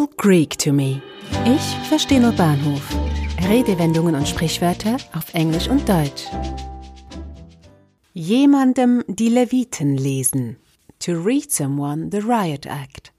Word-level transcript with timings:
all 0.00 0.08
Greek 0.16 0.56
to 0.58 0.72
me. 0.72 1.02
Ich 1.44 1.88
verstehe 1.88 2.20
nur 2.20 2.32
Bahnhof. 2.32 2.82
Redewendungen 3.48 4.14
und 4.14 4.26
Sprichwörter 4.26 4.96
auf 5.14 5.34
Englisch 5.34 5.68
und 5.68 5.86
Deutsch. 5.88 6.24
Jemandem 8.14 9.04
die 9.08 9.28
Leviten 9.28 9.96
lesen. 9.96 10.56
To 11.00 11.12
read 11.12 11.50
someone 11.50 12.08
the 12.10 12.18
Riot 12.18 12.66
Act. 12.66 13.12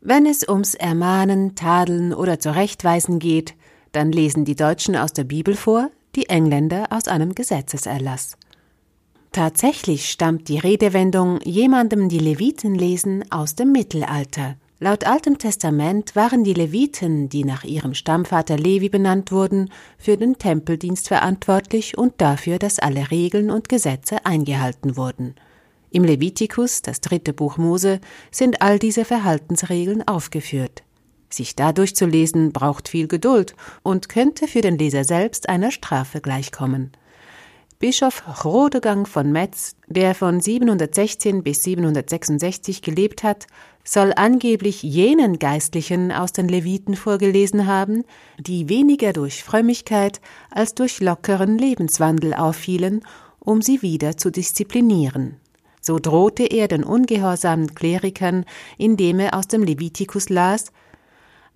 Wenn 0.00 0.26
es 0.26 0.48
ums 0.48 0.74
Ermahnen, 0.74 1.54
Tadeln 1.54 2.12
oder 2.12 2.38
Zurechtweisen 2.40 3.18
geht, 3.18 3.54
dann 3.92 4.12
lesen 4.12 4.44
die 4.44 4.56
Deutschen 4.56 4.96
aus 4.96 5.12
der 5.12 5.24
Bibel 5.24 5.54
vor, 5.54 5.90
die 6.16 6.28
Engländer 6.28 6.86
aus 6.90 7.08
einem 7.08 7.34
Gesetzeserlass. 7.34 8.36
Tatsächlich 9.32 10.10
stammt 10.10 10.48
die 10.48 10.58
Redewendung 10.58 11.40
jemandem 11.42 12.08
die 12.08 12.18
Leviten 12.18 12.74
lesen 12.74 13.24
aus 13.30 13.54
dem 13.54 13.72
Mittelalter. 13.72 14.56
Laut 14.78 15.04
Altem 15.06 15.38
Testament 15.38 16.14
waren 16.16 16.44
die 16.44 16.52
Leviten, 16.52 17.30
die 17.30 17.44
nach 17.44 17.64
ihrem 17.64 17.94
Stammvater 17.94 18.58
Levi 18.58 18.90
benannt 18.90 19.32
wurden, 19.32 19.70
für 19.96 20.18
den 20.18 20.36
Tempeldienst 20.36 21.08
verantwortlich 21.08 21.96
und 21.96 22.20
dafür, 22.20 22.58
dass 22.58 22.78
alle 22.78 23.10
Regeln 23.10 23.50
und 23.50 23.70
Gesetze 23.70 24.26
eingehalten 24.26 24.98
wurden. 24.98 25.34
Im 25.90 26.04
Levitikus, 26.04 26.82
das 26.82 27.00
dritte 27.00 27.32
Buch 27.32 27.56
Mose, 27.56 28.00
sind 28.30 28.60
all 28.60 28.78
diese 28.78 29.06
Verhaltensregeln 29.06 30.06
aufgeführt. 30.06 30.82
Sich 31.30 31.56
dadurch 31.56 31.96
zu 31.96 32.04
lesen 32.04 32.52
braucht 32.52 32.90
viel 32.90 33.08
Geduld 33.08 33.56
und 33.82 34.10
könnte 34.10 34.46
für 34.46 34.60
den 34.60 34.76
Leser 34.76 35.04
selbst 35.04 35.48
einer 35.48 35.70
Strafe 35.70 36.20
gleichkommen. 36.20 36.92
Bischof 37.78 38.42
Rodegang 38.42 39.04
von 39.04 39.30
Metz, 39.32 39.76
der 39.86 40.14
von 40.14 40.40
716 40.40 41.42
bis 41.42 41.62
766 41.62 42.80
gelebt 42.80 43.22
hat, 43.22 43.46
soll 43.84 44.14
angeblich 44.16 44.82
jenen 44.82 45.38
Geistlichen 45.38 46.10
aus 46.10 46.32
den 46.32 46.48
Leviten 46.48 46.96
vorgelesen 46.96 47.66
haben, 47.66 48.04
die 48.38 48.70
weniger 48.70 49.12
durch 49.12 49.44
Frömmigkeit 49.44 50.22
als 50.50 50.74
durch 50.74 51.00
lockeren 51.00 51.58
Lebenswandel 51.58 52.32
auffielen, 52.32 53.02
um 53.40 53.60
sie 53.60 53.82
wieder 53.82 54.16
zu 54.16 54.30
disziplinieren. 54.30 55.36
So 55.82 55.98
drohte 55.98 56.44
er 56.44 56.68
den 56.68 56.82
ungehorsamen 56.82 57.74
Klerikern, 57.74 58.46
indem 58.78 59.20
er 59.20 59.34
aus 59.34 59.48
dem 59.48 59.62
Levitikus 59.62 60.30
las, 60.30 60.72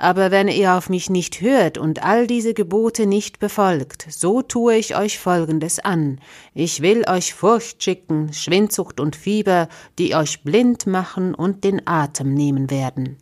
aber 0.00 0.30
wenn 0.30 0.48
ihr 0.48 0.74
auf 0.74 0.88
mich 0.88 1.10
nicht 1.10 1.42
hört 1.42 1.76
und 1.76 2.02
all 2.02 2.26
diese 2.26 2.54
Gebote 2.54 3.06
nicht 3.06 3.38
befolgt, 3.38 4.06
so 4.08 4.40
tue 4.40 4.76
ich 4.76 4.96
euch 4.96 5.18
Folgendes 5.18 5.78
an. 5.78 6.20
Ich 6.54 6.80
will 6.80 7.04
euch 7.06 7.34
Furcht 7.34 7.82
schicken, 7.82 8.32
Schwindsucht 8.32 8.98
und 8.98 9.14
Fieber, 9.14 9.68
die 9.98 10.14
euch 10.14 10.42
blind 10.42 10.86
machen 10.86 11.34
und 11.34 11.64
den 11.64 11.86
Atem 11.86 12.32
nehmen 12.32 12.70
werden. 12.70 13.18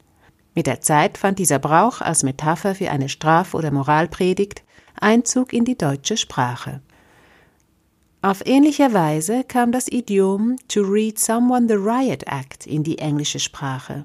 Mit 0.55 0.69
der 0.69 0.81
Zeit 0.81 1.19
fand 1.19 1.41
dieser 1.41 1.59
Brauch 1.59 2.01
als 2.01 2.23
Metapher 2.23 2.77
für 2.77 2.91
eine 2.91 3.09
Straf- 3.09 3.55
oder 3.55 3.73
Moralpredigt 3.73 4.63
Einzug 5.01 5.53
in 5.53 5.65
die 5.65 5.77
deutsche 5.77 6.17
Sprache. 6.17 6.81
Auf 8.23 8.47
ähnliche 8.47 8.93
Weise 8.95 9.43
kam 9.43 9.73
das 9.73 9.89
Idiom 9.89 10.57
to 10.69 10.83
read 10.83 11.19
someone 11.19 11.67
the 11.69 11.75
riot 11.75 12.25
act 12.27 12.67
in 12.67 12.85
die 12.85 12.99
englische 12.99 13.41
Sprache. 13.41 14.05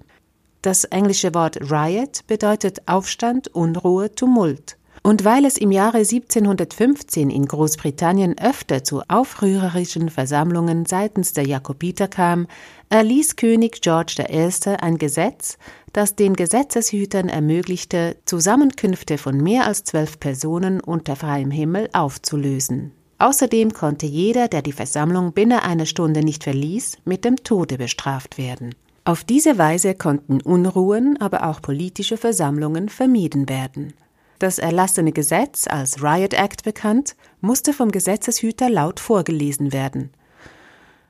Das 0.63 0.85
englische 0.85 1.33
Wort 1.33 1.59
Riot 1.69 2.25
bedeutet 2.25 2.83
Aufstand, 2.85 3.53
Unruhe, 3.53 4.15
Tumult. 4.15 4.77
Und 5.01 5.25
weil 5.25 5.43
es 5.43 5.57
im 5.57 5.73
Jahre 5.73 5.97
1715 5.97 7.29
in 7.29 7.45
Großbritannien 7.45 8.37
öfter 8.37 8.81
zu 8.81 9.01
aufrührerischen 9.09 10.07
Versammlungen 10.07 10.85
seitens 10.85 11.33
der 11.33 11.45
Jakobiter 11.45 12.07
kam, 12.07 12.47
erließ 12.87 13.35
König 13.35 13.81
George 13.81 14.23
I. 14.29 14.49
ein 14.79 14.97
Gesetz, 14.97 15.57
das 15.91 16.15
den 16.15 16.33
Gesetzeshütern 16.33 17.27
ermöglichte, 17.27 18.15
Zusammenkünfte 18.23 19.17
von 19.17 19.35
mehr 19.35 19.67
als 19.67 19.83
zwölf 19.83 20.17
Personen 20.17 20.79
unter 20.79 21.17
freiem 21.17 21.51
Himmel 21.51 21.89
aufzulösen. 21.91 22.93
Außerdem 23.19 23.73
konnte 23.73 24.05
jeder, 24.05 24.47
der 24.47 24.61
die 24.61 24.71
Versammlung 24.71 25.33
binnen 25.33 25.59
einer 25.59 25.85
Stunde 25.85 26.23
nicht 26.23 26.45
verließ, 26.45 26.99
mit 27.03 27.25
dem 27.25 27.35
Tode 27.43 27.77
bestraft 27.77 28.37
werden. 28.37 28.73
Auf 29.05 29.25
diese 29.25 29.57
Weise 29.57 29.95
konnten 29.95 30.39
Unruhen, 30.41 31.19
aber 31.19 31.45
auch 31.49 31.61
politische 31.61 32.15
Versammlungen 32.15 32.87
vermieden 32.87 33.49
werden. 33.49 33.93
Das 34.39 34.59
erlassene 34.59 35.11
Gesetz, 35.11 35.67
als 35.67 36.01
Riot 36.01 36.33
Act 36.33 36.63
bekannt, 36.63 37.17
musste 37.41 37.73
vom 37.73 37.91
Gesetzeshüter 37.91 38.69
laut 38.69 39.01
vorgelesen 39.01 39.73
werden. 39.73 40.11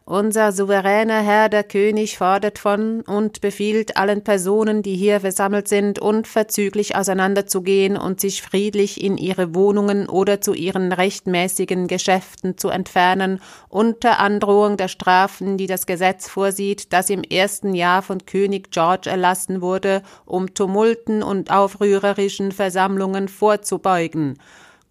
Unser 0.06 0.52
souveräner 0.52 1.22
Herr 1.22 1.47
der 1.47 1.64
König 1.64 2.18
fordert 2.18 2.59
von 2.59 3.03
und 3.03 3.40
befiehlt 3.40 3.96
allen 3.96 4.22
Personen, 4.22 4.84
die 4.84 4.97
hier 4.97 5.22
versammelt 5.22 5.69
sind, 5.69 5.97
unverzüglich 5.97 6.97
auseinanderzugehen 6.97 7.96
und 7.96 8.19
sich 8.19 8.42
friedlich 8.42 9.02
in 9.02 9.18
ihre 9.18 9.56
Wohnungen 9.56 10.09
oder 10.09 10.42
zu 10.42 10.53
ihren 10.53 10.92
rechtmäßigen 10.92 11.88
Geschäften 11.88 12.58
zu 12.58 12.68
entfernen, 12.68 13.40
unter 13.69 14.19
Androhung 14.19 14.75
der 14.75 14.90
Strafen, 14.90 15.56
die 15.58 15.68
das 15.68 15.86
Gesetz 15.86 16.28
vorsieht, 16.28 16.92
das 16.92 17.09
im 17.09 17.24
ersten 17.24 17.74
Jahr 17.74 18.02
von 18.02 18.25
König 18.25 18.72
George 18.72 19.09
erlassen 19.09 19.62
wurde, 19.62 20.02
um 20.25 20.53
Tumulten 20.53 21.24
und 21.24 21.50
aufrührerischen 21.50 22.52
Versammlungen 22.52 23.30
vorzubeugen. 23.30 24.38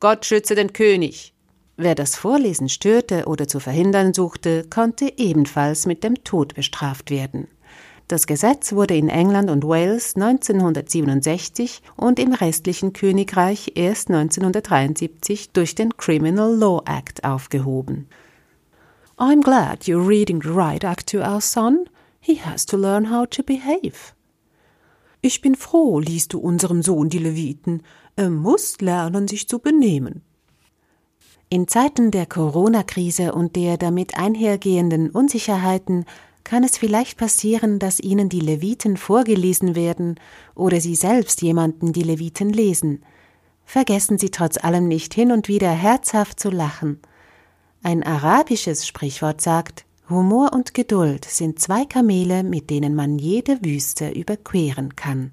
Gott 0.00 0.24
schütze 0.24 0.54
den 0.54 0.72
König. 0.72 1.31
Wer 1.76 1.94
das 1.94 2.16
Vorlesen 2.16 2.68
störte 2.68 3.24
oder 3.26 3.48
zu 3.48 3.58
verhindern 3.58 4.12
suchte, 4.12 4.64
konnte 4.68 5.12
ebenfalls 5.16 5.86
mit 5.86 6.04
dem 6.04 6.22
Tod 6.22 6.54
bestraft 6.54 7.10
werden. 7.10 7.48
Das 8.08 8.26
Gesetz 8.26 8.72
wurde 8.72 8.94
in 8.94 9.08
England 9.08 9.48
und 9.48 9.64
Wales 9.64 10.16
1967 10.16 11.80
und 11.96 12.18
im 12.18 12.34
restlichen 12.34 12.92
Königreich 12.92 13.72
erst 13.74 14.10
1973 14.10 15.52
durch 15.52 15.74
den 15.74 15.96
Criminal 15.96 16.54
Law 16.54 16.82
Act 16.84 17.24
aufgehoben. 17.24 18.06
I'm 19.16 19.40
glad 19.42 19.84
you're 19.84 20.06
reading 20.06 20.42
the 20.42 20.50
Right 20.50 20.84
Act 20.84 21.10
to 21.10 21.20
our 21.20 21.40
son. 21.40 21.88
He 22.20 22.38
has 22.44 22.66
to 22.66 22.76
learn 22.76 23.10
how 23.10 23.26
to 23.30 23.42
behave. 23.42 24.12
Ich 25.22 25.40
bin 25.40 25.54
froh, 25.54 25.98
liest 26.00 26.34
du 26.34 26.38
unserem 26.38 26.82
Sohn 26.82 27.08
die 27.08 27.18
Leviten. 27.18 27.82
Er 28.16 28.28
muss 28.28 28.80
lernen, 28.80 29.26
sich 29.26 29.48
zu 29.48 29.58
benehmen. 29.58 30.22
In 31.52 31.68
Zeiten 31.68 32.10
der 32.10 32.24
Corona-Krise 32.24 33.34
und 33.34 33.56
der 33.56 33.76
damit 33.76 34.16
einhergehenden 34.16 35.10
Unsicherheiten 35.10 36.06
kann 36.44 36.64
es 36.64 36.78
vielleicht 36.78 37.18
passieren, 37.18 37.78
dass 37.78 38.00
Ihnen 38.00 38.30
die 38.30 38.40
Leviten 38.40 38.96
vorgelesen 38.96 39.76
werden 39.76 40.18
oder 40.54 40.80
Sie 40.80 40.94
selbst 40.94 41.42
jemanden 41.42 41.92
die 41.92 42.04
Leviten 42.04 42.54
lesen. 42.54 43.02
Vergessen 43.66 44.16
Sie 44.16 44.30
trotz 44.30 44.56
allem 44.56 44.88
nicht 44.88 45.12
hin 45.12 45.30
und 45.30 45.46
wieder 45.46 45.70
herzhaft 45.70 46.40
zu 46.40 46.48
lachen. 46.48 47.00
Ein 47.82 48.02
arabisches 48.02 48.86
Sprichwort 48.86 49.42
sagt, 49.42 49.84
Humor 50.08 50.54
und 50.54 50.72
Geduld 50.72 51.26
sind 51.26 51.60
zwei 51.60 51.84
Kamele, 51.84 52.44
mit 52.44 52.70
denen 52.70 52.94
man 52.94 53.18
jede 53.18 53.62
Wüste 53.62 54.08
überqueren 54.08 54.96
kann. 54.96 55.32